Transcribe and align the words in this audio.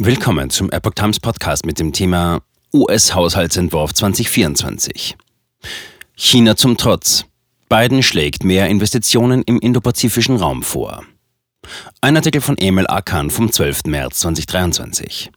Willkommen 0.00 0.50
zum 0.50 0.72
Epoch 0.72 0.94
Times 0.94 1.20
Podcast 1.20 1.64
mit 1.64 1.78
dem 1.78 1.92
Thema 1.92 2.42
US-Haushaltsentwurf 2.74 3.94
2024. 3.94 5.16
China 6.16 6.56
zum 6.56 6.76
Trotz. 6.76 7.26
Biden 7.68 8.02
schlägt 8.02 8.42
mehr 8.42 8.66
Investitionen 8.66 9.44
im 9.44 9.60
indopazifischen 9.60 10.34
Raum 10.34 10.64
vor. 10.64 11.04
Ein 12.00 12.16
Artikel 12.16 12.40
von 12.40 12.58
Emil 12.58 12.88
Akan 12.88 13.30
vom 13.30 13.52
12. 13.52 13.84
März 13.84 14.18
2023. 14.18 15.30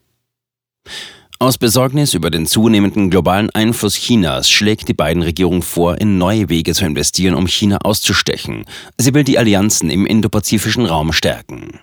Aus 1.38 1.56
Besorgnis 1.56 2.14
über 2.14 2.32
den 2.32 2.44
zunehmenden 2.44 3.10
globalen 3.10 3.50
Einfluss 3.50 3.94
Chinas 3.94 4.50
schlägt 4.50 4.88
die 4.88 4.94
beiden 4.94 5.22
Regierung 5.22 5.62
vor, 5.62 6.00
in 6.00 6.18
neue 6.18 6.48
Wege 6.48 6.74
zu 6.74 6.84
investieren, 6.84 7.36
um 7.36 7.46
China 7.46 7.78
auszustechen. 7.84 8.64
Sie 8.96 9.14
will 9.14 9.22
die 9.22 9.38
Allianzen 9.38 9.88
im 9.88 10.04
indopazifischen 10.04 10.84
Raum 10.84 11.12
stärken. 11.12 11.78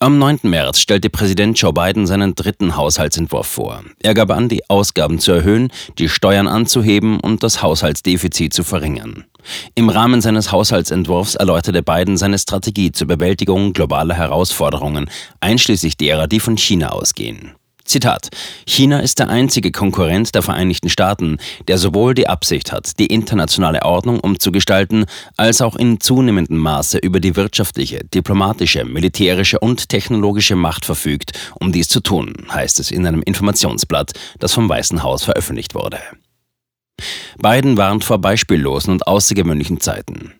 Am 0.00 0.18
9. 0.18 0.40
März 0.42 0.78
stellte 0.78 1.10
Präsident 1.10 1.58
Joe 1.58 1.72
Biden 1.72 2.06
seinen 2.06 2.34
dritten 2.34 2.76
Haushaltsentwurf 2.76 3.46
vor. 3.46 3.82
Er 4.00 4.14
gab 4.14 4.30
an, 4.30 4.48
die 4.48 4.68
Ausgaben 4.70 5.18
zu 5.18 5.32
erhöhen, 5.32 5.72
die 5.98 6.08
Steuern 6.08 6.46
anzuheben 6.46 7.18
und 7.18 7.42
das 7.42 7.62
Haushaltsdefizit 7.62 8.54
zu 8.54 8.62
verringern. 8.62 9.24
Im 9.74 9.88
Rahmen 9.88 10.20
seines 10.20 10.52
Haushaltsentwurfs 10.52 11.34
erläuterte 11.34 11.82
Biden 11.82 12.16
seine 12.16 12.38
Strategie 12.38 12.92
zur 12.92 13.08
Bewältigung 13.08 13.72
globaler 13.72 14.14
Herausforderungen, 14.14 15.10
einschließlich 15.40 15.96
derer, 15.96 16.26
die 16.28 16.40
von 16.40 16.56
China 16.56 16.90
ausgehen. 16.90 17.57
Zitat. 17.88 18.28
China 18.66 19.00
ist 19.00 19.18
der 19.18 19.28
einzige 19.28 19.72
Konkurrent 19.72 20.34
der 20.34 20.42
Vereinigten 20.42 20.88
Staaten, 20.90 21.38
der 21.66 21.78
sowohl 21.78 22.14
die 22.14 22.28
Absicht 22.28 22.70
hat, 22.70 22.98
die 22.98 23.06
internationale 23.06 23.82
Ordnung 23.82 24.20
umzugestalten, 24.20 25.06
als 25.36 25.60
auch 25.62 25.74
in 25.74 25.98
zunehmendem 25.98 26.58
Maße 26.58 26.98
über 26.98 27.18
die 27.18 27.34
wirtschaftliche, 27.34 28.04
diplomatische, 28.04 28.84
militärische 28.84 29.58
und 29.58 29.88
technologische 29.88 30.54
Macht 30.54 30.84
verfügt, 30.84 31.32
um 31.58 31.72
dies 31.72 31.88
zu 31.88 32.00
tun, 32.00 32.34
heißt 32.50 32.78
es 32.78 32.90
in 32.90 33.06
einem 33.06 33.22
Informationsblatt, 33.22 34.12
das 34.38 34.52
vom 34.52 34.68
Weißen 34.68 35.02
Haus 35.02 35.24
veröffentlicht 35.24 35.74
wurde. 35.74 35.98
Biden 37.40 37.76
warnt 37.76 38.04
vor 38.04 38.18
beispiellosen 38.18 38.92
und 38.92 39.06
außergewöhnlichen 39.06 39.80
Zeiten. 39.80 40.34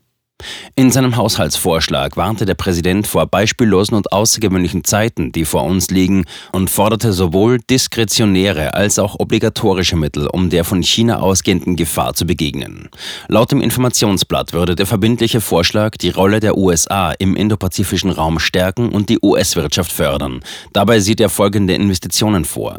In 0.74 0.92
seinem 0.92 1.16
Haushaltsvorschlag 1.16 2.16
warnte 2.16 2.46
der 2.46 2.54
Präsident 2.54 3.06
vor 3.08 3.26
beispiellosen 3.26 3.96
und 3.96 4.12
außergewöhnlichen 4.12 4.84
Zeiten, 4.84 5.32
die 5.32 5.44
vor 5.44 5.64
uns 5.64 5.90
liegen, 5.90 6.24
und 6.52 6.70
forderte 6.70 7.12
sowohl 7.12 7.58
diskretionäre 7.58 8.74
als 8.74 9.00
auch 9.00 9.16
obligatorische 9.18 9.96
Mittel, 9.96 10.28
um 10.28 10.50
der 10.50 10.62
von 10.62 10.82
China 10.84 11.18
ausgehenden 11.18 11.74
Gefahr 11.74 12.14
zu 12.14 12.26
begegnen. 12.26 12.90
Laut 13.26 13.50
dem 13.50 13.60
Informationsblatt 13.60 14.52
würde 14.52 14.76
der 14.76 14.86
verbindliche 14.86 15.40
Vorschlag 15.40 15.96
die 15.96 16.10
Rolle 16.10 16.38
der 16.38 16.56
USA 16.56 17.10
im 17.10 17.34
indopazifischen 17.34 18.10
Raum 18.10 18.38
stärken 18.38 18.90
und 18.90 19.08
die 19.08 19.18
US-Wirtschaft 19.20 19.90
fördern. 19.90 20.40
Dabei 20.72 21.00
sieht 21.00 21.20
er 21.20 21.28
folgende 21.28 21.74
Investitionen 21.74 22.44
vor. 22.44 22.78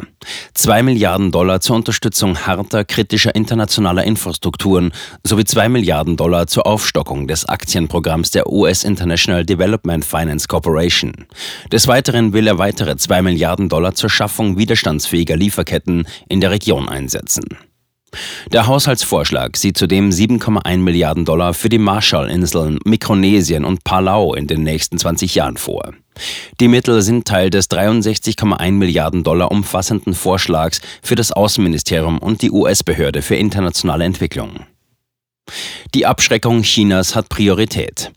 Zwei 0.54 0.84
Milliarden 0.84 1.34
Dollar 1.34 1.60
zur 1.60 1.76
Unterstützung 1.76 2.38
harter, 2.38 2.86
kritischer 2.86 3.36
internationaler 3.36 4.06
Infrastrukturen 4.06 4.94
sowie 5.26 5.44
zwei 5.44 5.68
Milliarden 5.68 6.16
Dollar 6.16 6.48
zur 6.48 6.66
Aufstockung 6.66 7.28
des 7.28 7.49
Aktienprogramms 7.50 8.32
der 8.32 8.52
US 8.52 8.84
International 8.84 9.46
Development 9.46 10.04
Finance 10.06 10.48
Corporation. 10.48 11.14
Des 11.72 11.88
Weiteren 11.88 12.34
will 12.34 12.48
er 12.48 12.58
weitere 12.58 12.96
2 12.96 13.22
Milliarden 13.22 13.70
Dollar 13.70 13.96
zur 13.96 14.10
Schaffung 14.10 14.58
widerstandsfähiger 14.58 15.36
Lieferketten 15.36 16.08
in 16.28 16.42
der 16.42 16.52
Region 16.52 16.88
einsetzen. 16.88 17.46
Der 18.52 18.68
Haushaltsvorschlag 18.68 19.56
sieht 19.58 19.78
zudem 19.78 20.10
7,1 20.10 20.78
Milliarden 20.78 21.26
Dollar 21.26 21.54
für 21.54 21.70
die 21.70 21.78
Marshallinseln, 21.78 22.80
Mikronesien 22.86 23.66
und 23.66 23.84
Palau 23.84 24.34
in 24.34 24.48
den 24.48 24.64
nächsten 24.64 24.98
20 24.98 25.36
Jahren 25.36 25.58
vor. 25.58 25.94
Die 26.60 26.68
Mittel 26.68 27.02
sind 27.02 27.28
Teil 27.28 27.50
des 27.50 27.70
63,1 27.70 28.72
Milliarden 28.72 29.24
Dollar 29.24 29.52
umfassenden 29.52 30.14
Vorschlags 30.14 30.82
für 31.02 31.16
das 31.16 31.32
Außenministerium 31.32 32.18
und 32.18 32.42
die 32.42 32.52
US-Behörde 32.52 33.22
für 33.22 33.36
internationale 33.36 34.06
Entwicklung. 34.06 34.66
Die 35.94 36.06
Abschreckung 36.06 36.62
Chinas 36.64 37.16
hat 37.16 37.30
Priorität. 37.30 38.12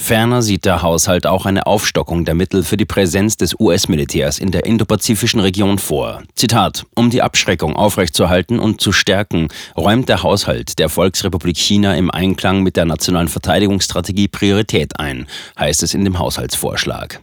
Ferner 0.00 0.42
sieht 0.42 0.64
der 0.64 0.80
Haushalt 0.80 1.26
auch 1.26 1.44
eine 1.44 1.66
Aufstockung 1.66 2.24
der 2.24 2.34
Mittel 2.34 2.62
für 2.62 2.76
die 2.76 2.84
Präsenz 2.84 3.36
des 3.36 3.58
US-Militärs 3.58 4.38
in 4.38 4.52
der 4.52 4.64
indopazifischen 4.64 5.40
Region 5.40 5.78
vor. 5.78 6.22
Zitat: 6.36 6.86
Um 6.94 7.10
die 7.10 7.20
Abschreckung 7.20 7.74
aufrechtzuerhalten 7.74 8.60
und 8.60 8.80
zu 8.80 8.92
stärken, 8.92 9.48
räumt 9.76 10.08
der 10.08 10.22
Haushalt 10.22 10.78
der 10.78 10.88
Volksrepublik 10.88 11.58
China 11.58 11.96
im 11.96 12.12
Einklang 12.12 12.62
mit 12.62 12.76
der 12.76 12.84
nationalen 12.84 13.28
Verteidigungsstrategie 13.28 14.28
Priorität 14.28 14.98
ein, 15.00 15.26
heißt 15.58 15.82
es 15.82 15.94
in 15.94 16.04
dem 16.04 16.18
Haushaltsvorschlag. 16.18 17.20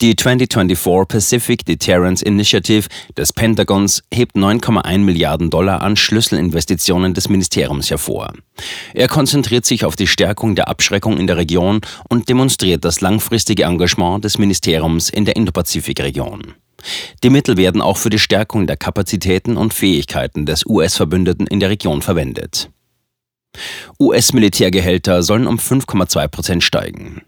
Die 0.00 0.14
2024 0.14 1.08
Pacific 1.08 1.64
Deterrence 1.64 2.22
Initiative 2.22 2.88
des 3.16 3.32
Pentagons 3.32 4.02
hebt 4.12 4.36
9,1 4.36 4.98
Milliarden 4.98 5.50
Dollar 5.50 5.82
an 5.82 5.96
Schlüsselinvestitionen 5.96 7.14
des 7.14 7.28
Ministeriums 7.28 7.90
hervor. 7.90 8.32
Er 8.94 9.08
konzentriert 9.08 9.64
sich 9.64 9.84
auf 9.84 9.96
die 9.96 10.06
Stärkung 10.06 10.54
der 10.54 10.68
Abschreckung 10.68 11.18
in 11.18 11.26
der 11.26 11.36
Region 11.36 11.80
und 12.08 12.28
demonstriert 12.28 12.84
das 12.84 13.00
langfristige 13.00 13.64
Engagement 13.64 14.24
des 14.24 14.38
Ministeriums 14.38 15.08
in 15.08 15.24
der 15.24 15.36
Indopazifik-Region. 15.36 16.54
Die 17.22 17.30
Mittel 17.30 17.56
werden 17.56 17.80
auch 17.80 17.96
für 17.96 18.10
die 18.10 18.18
Stärkung 18.18 18.66
der 18.66 18.76
Kapazitäten 18.76 19.56
und 19.56 19.74
Fähigkeiten 19.74 20.46
des 20.46 20.64
US-Verbündeten 20.66 21.46
in 21.46 21.60
der 21.60 21.70
Region 21.70 22.02
verwendet. 22.02 22.70
US-Militärgehälter 23.98 25.22
sollen 25.22 25.46
um 25.46 25.56
5,2 25.56 26.28
Prozent 26.28 26.64
steigen. 26.64 27.22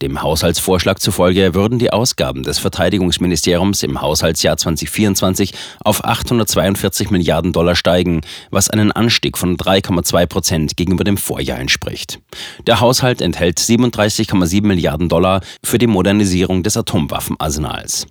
Dem 0.00 0.22
Haushaltsvorschlag 0.22 1.00
zufolge 1.00 1.54
würden 1.54 1.80
die 1.80 1.92
Ausgaben 1.92 2.44
des 2.44 2.60
Verteidigungsministeriums 2.60 3.82
im 3.82 4.00
Haushaltsjahr 4.00 4.56
2024 4.56 5.52
auf 5.84 6.04
842 6.04 7.10
Milliarden 7.10 7.52
Dollar 7.52 7.74
steigen, 7.74 8.20
was 8.50 8.70
einen 8.70 8.92
Anstieg 8.92 9.36
von 9.36 9.56
3,2 9.56 10.26
Prozent 10.26 10.76
gegenüber 10.76 11.02
dem 11.02 11.16
Vorjahr 11.16 11.58
entspricht. 11.58 12.20
Der 12.66 12.78
Haushalt 12.78 13.20
enthält 13.20 13.58
37,7 13.58 14.64
Milliarden 14.64 15.08
Dollar 15.08 15.40
für 15.64 15.78
die 15.78 15.88
Modernisierung 15.88 16.62
des 16.62 16.76
Atomwaffenarsenals. 16.76 18.06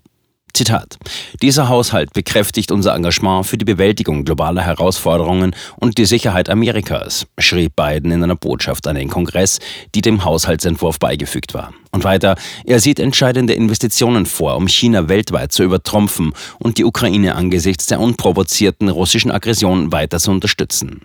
Zitat. 0.58 0.98
Dieser 1.44 1.70
Haushalt 1.70 2.14
bekräftigt 2.14 2.72
unser 2.72 2.96
Engagement 2.96 3.46
für 3.46 3.60
die 3.60 3.66
Bewältigung 3.66 4.26
globaler 4.26 4.64
Herausforderungen 4.64 5.56
und 5.76 6.00
die 6.00 6.06
Sicherheit 6.06 6.50
Amerikas, 6.50 7.28
schrieb 7.38 7.76
Biden 7.76 8.10
in 8.10 8.24
einer 8.24 8.36
Botschaft 8.36 8.88
an 8.88 8.96
den 8.96 9.08
Kongress, 9.08 9.60
die 9.94 10.02
dem 10.02 10.26
Haushaltsentwurf 10.26 10.98
beigefügt 10.98 11.54
war. 11.54 11.74
Und 11.92 12.06
weiter, 12.06 12.38
er 12.66 12.80
sieht 12.80 13.00
entscheidende 13.00 13.54
Investitionen 13.54 14.26
vor, 14.26 14.58
um 14.58 14.68
China 14.68 15.08
weltweit 15.08 15.52
zu 15.52 15.62
übertrumpfen 15.62 16.34
und 16.58 16.80
die 16.80 16.86
Ukraine 16.86 17.36
angesichts 17.36 17.86
der 17.86 18.00
unprovozierten 18.00 18.90
russischen 18.90 19.30
Aggression 19.30 19.92
weiter 19.92 20.20
zu 20.20 20.32
unterstützen. 20.32 21.02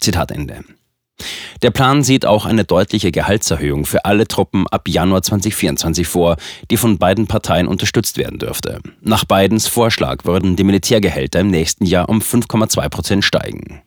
Zitat 0.00 0.32
Ende. 0.32 0.64
Der 1.62 1.70
Plan 1.72 2.04
sieht 2.04 2.24
auch 2.24 2.46
eine 2.46 2.64
deutliche 2.64 3.10
Gehaltserhöhung 3.10 3.84
für 3.84 4.04
alle 4.04 4.28
Truppen 4.28 4.66
ab 4.68 4.88
Januar 4.88 5.22
2024 5.22 6.06
vor, 6.06 6.36
die 6.70 6.76
von 6.76 6.98
beiden 6.98 7.26
Parteien 7.26 7.66
unterstützt 7.66 8.16
werden 8.16 8.38
dürfte. 8.38 8.80
Nach 9.00 9.24
Bidens 9.24 9.66
Vorschlag 9.66 10.24
würden 10.24 10.54
die 10.54 10.64
Militärgehälter 10.64 11.40
im 11.40 11.50
nächsten 11.50 11.84
Jahr 11.84 12.08
um 12.08 12.20
5,2 12.20 12.88
Prozent 12.88 13.24
steigen. 13.24 13.82